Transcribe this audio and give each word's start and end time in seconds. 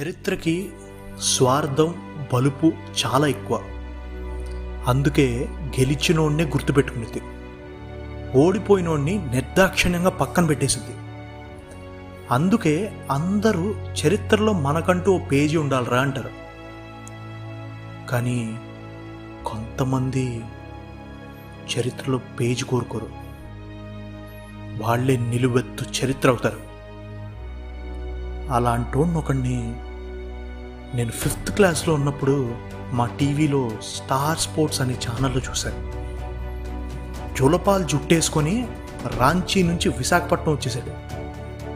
చరిత్రకి 0.00 0.70
స్వార్థం 1.20 1.94
బలుపు 2.32 2.72
చాలా 3.06 3.26
ఎక్కువ. 3.26 3.62
అందుకే 4.86 5.48
గెలిచినోడినే 5.52 6.44
గుర్తుపెట్టుకునేది. 6.44 7.22
ఓడిపోయినోడిని 8.38 9.18
నిర్దాక్షిణ్యంగా 9.18 10.10
పక్కన 10.10 10.46
పెట్టేసింది. 10.46 10.96
అందుకే 12.30 13.06
అందరూ 13.10 13.74
చరిత్రలో 13.74 14.52
మనకంటూ 14.52 15.12
ఓ 15.12 15.18
పేజీ 15.18 15.56
ఉండాలిరా 15.56 16.00
అంటారు. 16.00 16.30
కానీ 18.10 18.58
కొంతమంది 19.46 20.44
చరిత్రలో 21.78 22.18
పేజీ 22.18 22.64
కోరుకోరు. 22.64 23.08
వాళ్ళే 24.82 25.16
నిలువెత్తు 25.16 26.04
చరిత్ర 26.04 26.28
అవుతారు. 26.28 26.71
అలాంటోడిని 28.52 29.16
ఒకడిని 29.16 29.58
నేను 30.96 31.10
ఫిఫ్త్ 31.10 31.50
క్లాస్లో 31.50 31.94
ఉన్నప్పుడు 31.94 32.54
మా 32.92 33.06
టీవీలో 33.06 33.70
స్టార్ 33.82 34.38
స్పోర్ట్స్ 34.38 34.80
అనే 34.80 34.94
ఛానల్లో 35.04 35.40
చూశాను. 35.50 35.80
జోలపాల్ 37.36 37.84
జుట్టేసుకొని 37.88 38.66
రాంచీ 39.18 39.62
నుంచి 39.62 39.88
విశాఖపట్నం 39.88 40.54
వచ్చేసాడు 40.54 40.92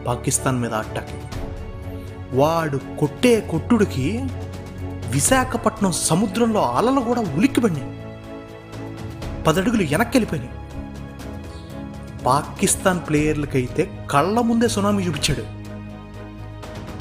పాకిస్తాన్ 0.03 0.59
మీద 0.59 0.73
అట్టాకి 0.73 1.17
వాడు 2.37 2.77
కొట్టే 2.99 3.41
కొట్టుడికి 3.51 4.23
విశాఖపట్నం 5.09 5.91
సముద్రంలో 5.91 6.61
అలలు 6.61 7.01
కూడా 7.01 7.21
ఉలిక్కిపడినాయి. 7.21 7.91
పదడుగులు 9.47 9.83
వెనక్కి 9.83 10.15
వెళ్ళిపోయినాయి 10.17 10.53
పాకిస్తాన్ 12.25 12.99
ప్లేయర్లకైతే 13.09 13.83
కళ్ళ 14.11 14.39
ముందే 14.39 14.67
సునామీ 14.67 15.03
చూపించాడు. 15.03 15.56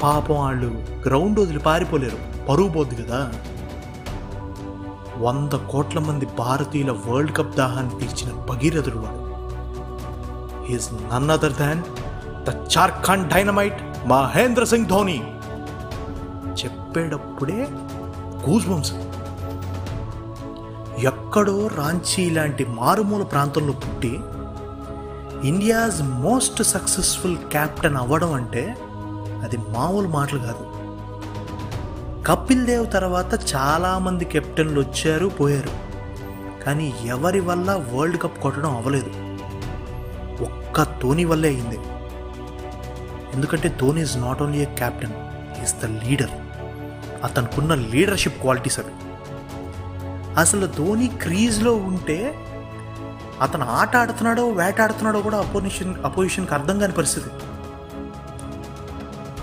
పాపం 0.02 0.34
వాళ్ళు 0.34 0.66
గ్రౌండ్ 1.06 1.40
వదిలి 1.40 1.58
పారిపోలేరు. 1.58 2.46
పరువు 2.46 2.68
పోద్ది 2.68 3.02
కదా. 3.02 3.32
వంద 5.18 5.52
కోట్ల 5.52 5.98
మంది 5.98 6.26
భారతీయుల 6.38 6.90
వరల్డ్ 6.90 7.36
కప్ 7.36 7.56
దాహాన్ని 7.56 8.00
తీర్చిన 8.00 8.40
భగీరథుడు 8.40 8.98
వాడు. 8.98 9.26
He's 10.64 10.88
none 10.92 11.30
other 11.30 11.52
than 11.52 11.82
the 12.44 12.66
Jharkhand 12.66 13.28
dynamite 13.28 14.08
Mahendra 14.08 14.64
Singh 14.64 14.86
Dhoni 14.86 15.22
చెప్పేటప్పుడే 16.64 17.68
goose 18.48 18.92
ఎక్కడో 20.98 21.66
రాంచీ 21.66 22.30
లాంటి 22.30 22.64
మారుమూల 22.64 23.22
ప్రాంతంలో 23.22 23.72
పుట్టి 23.72 24.20
ఇండియాస్ 25.48 26.02
మోస్ట్ 26.02 26.62
సక్సెస్ఫుల్ 26.62 27.36
క్యాప్టెన్ 27.36 27.96
అవ్వడం 27.96 28.32
అంటే 28.32 28.76
అది 29.44 29.56
మామూలు 29.56 30.08
మాటలు 30.08 30.38
కాదు. 30.38 30.76
కపిల్ 32.26 32.66
దేవ్ 32.66 32.92
తర్వాత 32.92 33.54
చాలామంది 33.54 34.24
కెప్టెన్లు 34.24 34.80
వచ్చారు 34.80 35.26
పోయారు. 35.26 35.86
కానీ 36.64 36.94
ఎవరి 37.04 37.40
వల్ల 37.40 37.84
వరల్డ్ 37.92 38.22
కప్ 38.22 38.42
కొట్టడం 38.42 38.76
అవ్వలేదు. 38.76 39.10
ఒక్క 40.44 40.82
ధోని 40.82 41.24
వల్లే 41.24 41.48
అయింది. 41.48 41.78
ఎందుకంటే 43.34 43.68
Dhoni 43.80 44.02
is 44.02 44.16
not 44.16 44.42
only 44.42 44.58
a 44.58 44.64
captain 44.64 45.12
is 45.62 45.74
the 45.82 45.84
leader 45.84 46.30
అతనుకున్న 47.24 47.74
leadership 47.74 48.40
qualities 48.40 48.78
అవి. 48.78 48.92
అసలు 50.40 50.66
ధోని 50.66 51.08
క్రీజ్లో 51.08 51.74
ఉంటే 51.74 52.34
అతను 53.42 53.66
ఆట 53.66 53.96
ఆడుతున్నాడో 53.96 54.48
వేటాడుతున్నాడో 54.48 55.20
కూడా 55.20 55.38
అపోజిషన్ 55.38 55.94
అపోజిషన్కి 56.04 56.54
అర్థం 56.54 56.78
కాని 56.78 56.92
పరిస్థితి. 56.92 57.30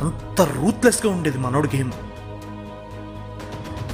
అంత 0.04 0.42
రూత్లెస్గా 0.42 1.12
ఉండేది 1.12 1.38
మనోడు 1.38 1.70
గేమ్. 1.76 1.92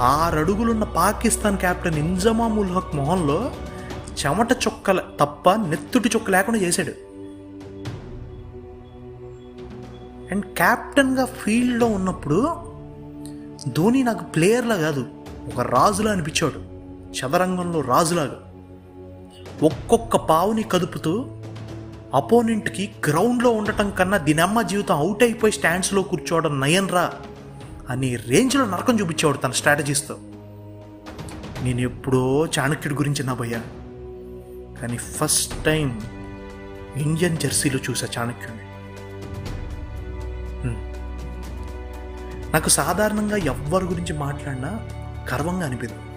ఆరు 0.01 0.39
అడుగులున్న 0.39 0.83
పాకిస్తాన్ 0.83 1.57
క్యాప్టెన్ 1.57 1.95
ఇంజమాముల్ 1.95 2.69
హక్ 2.69 2.95
మొహంలో 2.95 3.51
చెమట 4.25 4.51
చొక్కల 4.51 4.99
తప్ప 5.19 5.53
నెత్తుటి 5.53 6.09
చొక్క 6.15 6.31
లేకుండా 6.31 6.59
చేశాడు. 6.59 6.91
అండ్ 10.31 10.45
క్యాప్టెన్గా 10.45 11.25
ఫీల్డ్లో 11.25 11.87
ఉన్నప్పుడు 11.87 12.55
ధోని 13.67 14.03
నాకు 14.03 14.23
ప్లేయర్లా 14.23 14.75
కాదు 14.75 15.05
ఒక 15.53 15.61
రాజులా 15.61 16.11
అనిపించాడు 16.11 16.59
చదరంగంలో 17.19 17.81
రాజులాగా. 17.81 18.39
ఒక్కొక్క 19.63 20.17
పావుని 20.17 20.63
కదుపుతూ 20.63 21.25
అపోనెంట్కి 22.13 22.91
గ్రౌండ్లో 23.07 23.49
ఉండటం 23.49 23.91
కన్నా 23.91 24.17
దీనమ్మ 24.17 24.61
జీవితం 24.61 24.95
అవుట్ 24.95 25.23
అయిపోయి 25.23 25.53
స్టాండ్స్లో 25.53 26.01
కూర్చోవడం 26.01 26.59
నయన్రా 26.59 27.13
అని 27.89 28.15
రేంజ్లో 28.15 28.65
నరకం 28.65 28.99
చూపించేవాడు 28.99 29.37
తన 29.37 29.51
స్ట్రాటజీస్తో. 29.51 30.17
నేను 31.63 31.79
ఎప్పుడో 31.79 32.45
చాణక్యుడి 32.45 32.95
గురించి 32.95 33.23
నా 33.23 33.33
భయ్యా 33.33 33.61
కానీ 34.81 34.97
ఫస్ట్ 34.97 35.63
టైం 35.63 36.01
ఇండియన్ 36.95 37.37
జెర్సీలో 37.37 37.79
చూసా 37.89 38.07
చాణక్యుడిని. 38.17 38.63
నాకు 42.53 42.69
సాధారణంగా 42.69 43.37
ఎవ్వరి 43.37 43.85
గురించి 43.85 44.17
మాట్లాడినా 44.17 44.69
గర్వంగా 45.33 45.65
అనిపించింది 45.65 46.08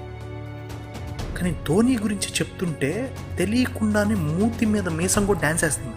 కానీ 1.38 1.56
ధోని 1.68 1.98
గురించి 1.98 2.28
చెప్తుంటే 2.28 3.16
తెలియకుండానే 3.38 4.14
మూతి 4.14 4.66
మీద 4.66 4.88
మీసం 4.88 5.26
కూడా 5.26 5.40
డ్యాన్స్ 5.40 5.64
వేస్తుంది 5.64 5.96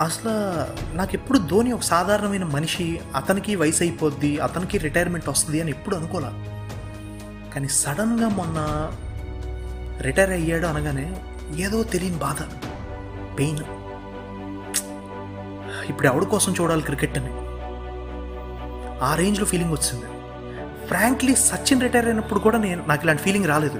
అసలు 0.00 0.32
నాకు 0.96 1.10
ఎప్పుడు 1.14 1.38
ధోని 1.38 1.72
ఒక 1.72 1.80
సాధారణమైన 1.80 2.44
మనిషి 2.44 3.00
అతనికి 3.14 3.56
వయసు 3.56 3.82
అయిపోద్ది 3.82 4.38
అతనికి 4.38 4.78
రిటైర్మెంట్ 4.78 5.28
వస్తుంది 5.28 5.60
అని 5.60 5.70
ఎప్పుడు 5.70 5.96
అనుకోలే. 5.96 6.30
కానీ 7.50 7.68
సడన్గా 7.68 8.28
మొన్న 8.28 8.90
రిటైర్ 10.00 10.30
అయ్యాడు 10.30 10.66
అనగానే 10.66 11.22
ఏదో 11.56 11.82
తెలియని 11.82 12.16
బాధ 12.16 12.36
పెయిన్ 13.38 13.58
ఇప్పుడు 15.88 16.08
ఎవడి 16.08 16.26
కోసం 16.26 16.54
చూడాలి 16.60 16.82
క్రికెట్ 16.82 17.18
అని? 17.18 17.32
ఆ 19.04 19.14
రేంజ్లో 19.14 19.46
ఫీలింగ్ 19.46 19.72
వచ్చింది. 19.72 20.06
ఫ్రాంక్లీ 20.90 21.34
సచిన్ 21.34 21.80
రిటైర్ 21.80 22.06
అయినప్పుడు 22.06 22.40
కూడా 22.40 22.58
నేను 22.58 22.84
నాకు 22.86 23.02
ఇలాంటి 23.02 23.22
ఫీలింగ్ 23.22 23.46
రాలేదు. 23.46 23.78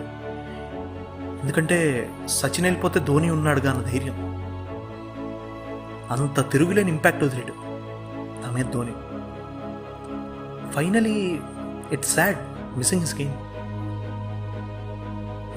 ఎందుకంటే 1.42 2.10
సచిన్ 2.26 2.62
వెళ్ళిపోతే 2.62 3.00
ధోని 3.00 3.30
ఉన్నాడుగా 3.30 3.70
అన్న 3.70 3.82
ధైర్యం. 3.82 4.30
అంత 6.10 6.50
తిరుగులేని 6.50 6.90
ఇంపాక్ట్ 6.90 7.24
వదిలేడు. 7.24 7.52
నా 7.56 8.70
Dhoni. 8.70 8.92
Finally 10.72 11.40
it's 11.92 12.14
sad 12.14 12.36
missing 12.78 13.00
his 13.00 13.20
game 13.20 13.32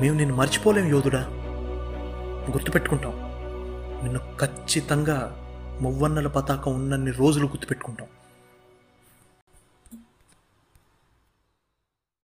మేము 0.02 0.16
నిన్ను 0.16 0.36
మర్చిపోలేం 0.36 0.88
యోధుడా. 0.88 1.28
గుర్తుపెట్టుకుంటాం. 2.52 3.12
నిన్ను 4.04 4.20
ఖచ్చితంగా 4.40 5.38
మువ్వన్నెల 5.82 6.28
పతాకం 6.28 6.74
ఉన్నన్ని 6.74 7.12
రోజులు 7.12 7.48
గుర్తుపెట్టుకుంటాం. 7.48 8.08